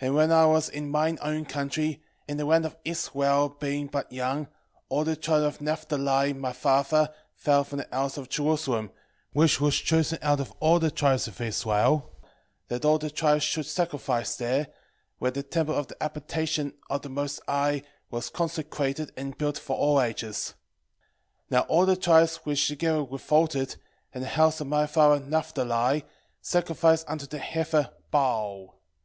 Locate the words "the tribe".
5.04-5.44